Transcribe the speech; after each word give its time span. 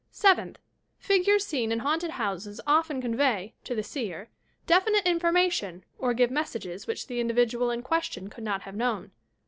Seventh 0.09 0.57
r 0.57 0.61
figures 0.97 1.45
seen 1.45 1.71
in 1.71 1.77
haunted 1.77 2.09
houses 2.09 2.59
often 2.65 3.03
con 3.03 3.15
vey, 3.15 3.53
to 3.63 3.75
the 3.75 3.83
seer, 3.83 4.29
definite 4.65 5.05
mfonnation 5.05 5.83
or 5.99 6.15
give 6.15 6.31
messages 6.31 6.87
which 6.87 7.05
the 7.05 7.19
individual 7.19 7.69
in 7.69 7.83
question 7.83 8.27
could 8.27 8.43
not 8.43 8.63
have 8.63 8.73
known. 8.75 9.11